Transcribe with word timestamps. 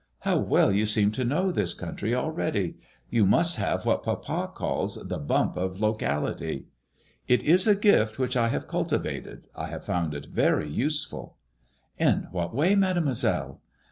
How 0.21 0.39
well 0.39 0.71
you 0.73 0.87
seem 0.87 1.11
to 1.11 1.23
know 1.23 1.51
this 1.51 1.75
country 1.75 2.15
already 2.15 2.75
I 2.81 2.85
You 3.11 3.23
must 3.27 3.57
have 3.57 3.85
what 3.85 4.01
papa 4.01 4.51
calls 4.51 4.95
the 4.95 5.19
bump 5.19 5.55
of 5.57 5.79
locality." 5.79 6.65
It 7.27 7.43
is 7.43 7.67
a 7.67 7.75
gift 7.75 8.17
which 8.17 8.35
I 8.35 8.47
have 8.47 8.67
cultivated. 8.67 9.45
I 9.55 9.67
have 9.67 9.85
found 9.85 10.15
it 10.15 10.25
ver> 10.25 10.63
useful" 10.63 11.37
In 11.99 12.29
what 12.31 12.51
way, 12.51 12.73
Mademoi 12.73 13.09
seUe? 13.11 13.59